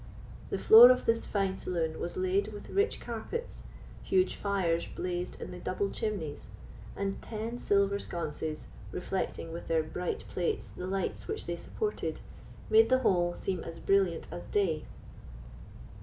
The 0.49 0.57
floor 0.57 0.89
of 0.89 1.05
this 1.05 1.27
fine 1.27 1.57
saloon 1.57 1.99
was 1.99 2.17
laid 2.17 2.47
with 2.47 2.71
rich 2.71 2.99
carpets, 2.99 3.61
huge 4.01 4.35
fires 4.35 4.87
blazed 4.87 5.39
in 5.39 5.51
the 5.51 5.59
double 5.59 5.91
chimneys, 5.91 6.49
and 6.95 7.21
ten 7.21 7.59
silver 7.59 7.99
sconces, 7.99 8.65
reflecting 8.91 9.51
with 9.51 9.67
their 9.67 9.83
bright 9.83 10.23
plates 10.27 10.69
the 10.69 10.87
lights 10.87 11.27
which 11.27 11.45
they 11.45 11.55
supported, 11.55 12.19
made 12.67 12.89
the 12.89 12.97
whole 13.05 13.35
seem 13.35 13.63
as 13.63 13.77
brilliant 13.77 14.27
as 14.31 14.47
day. 14.47 14.85